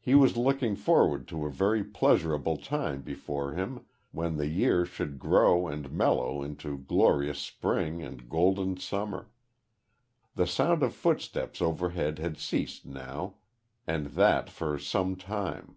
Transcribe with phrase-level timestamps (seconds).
[0.00, 5.20] He was looking forward to a very pleasurable time before him when the year should
[5.20, 9.30] grow and mellow into glorious spring and golden summer.
[10.34, 13.34] The sound of footsteps overhead had ceased now,
[13.86, 15.76] and that for some time.